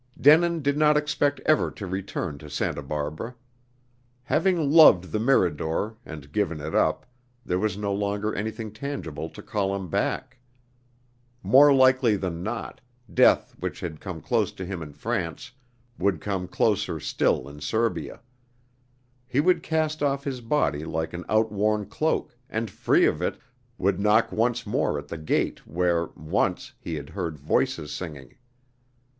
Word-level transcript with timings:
Denin 0.19 0.63
did 0.63 0.79
not 0.79 0.97
expect 0.97 1.39
ever 1.45 1.69
to 1.69 1.85
return 1.85 2.39
to 2.39 2.49
Santa 2.49 2.81
Barbara. 2.81 3.35
Having 4.23 4.71
loved 4.71 5.11
the 5.11 5.19
Mirador, 5.19 5.95
and 6.03 6.31
given 6.31 6.59
it 6.59 6.73
up, 6.73 7.05
there 7.45 7.59
was 7.59 7.77
no 7.77 7.93
longer 7.93 8.33
anything 8.33 8.71
tangible 8.71 9.29
to 9.29 9.43
call 9.43 9.75
him 9.75 9.89
back. 9.89 10.39
More 11.43 11.71
likely 11.71 12.15
than 12.15 12.41
not, 12.41 12.81
death 13.13 13.53
which 13.59 13.79
had 13.81 14.01
come 14.01 14.21
close 14.21 14.51
to 14.53 14.65
him 14.65 14.81
in 14.81 14.91
France, 14.93 15.51
would 15.99 16.19
come 16.19 16.47
closer 16.47 16.99
still 16.99 17.47
in 17.47 17.59
Serbia. 17.61 18.21
He 19.27 19.39
would 19.39 19.61
cast 19.61 20.01
off 20.01 20.23
his 20.23 20.41
body 20.41 20.83
like 20.83 21.13
an 21.13 21.25
outworn 21.29 21.85
cloak, 21.85 22.35
and 22.49 22.71
free 22.71 23.05
of 23.05 23.21
it, 23.21 23.37
would 23.77 23.99
knock 23.99 24.31
once 24.31 24.65
more 24.65 24.97
at 24.97 25.09
the 25.09 25.17
gate 25.19 25.67
where, 25.67 26.07
once, 26.15 26.73
he 26.79 26.95
had 26.95 27.09
heard 27.11 27.37
voices 27.37 27.91
singing. 27.91 28.33